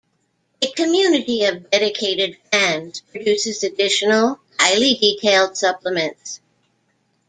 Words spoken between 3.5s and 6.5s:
additional highly-detailed supplements.